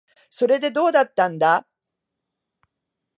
[0.31, 1.67] それで、どうだったんだ。